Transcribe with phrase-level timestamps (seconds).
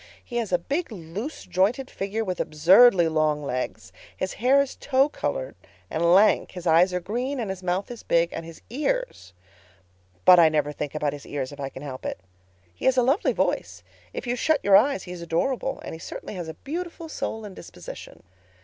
[0.25, 3.93] He has a big, loose jointed figure with absurdly long legs.
[4.17, 5.53] His hair is tow color
[5.91, 10.49] and lank, his eyes are green, and his mouth is big, and his ears—but I
[10.49, 12.19] never think about his ears if I can help it.
[12.73, 16.47] "He has a lovely voice—if you shut your eyes he is adorable—and he certainly has
[16.47, 18.23] a beautiful soul and disposition.